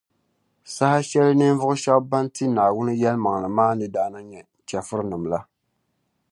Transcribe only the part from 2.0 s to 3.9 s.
ban ti Naawuni yεlimaŋli maa ni